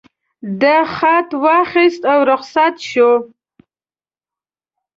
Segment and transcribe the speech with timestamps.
[0.61, 3.11] ده خط واخیست او رخصت شو.